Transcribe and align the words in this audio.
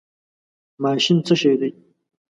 ماشین 0.83 1.17
څه 1.25 1.33
شی 1.41 1.53
دی؟ 1.59 1.69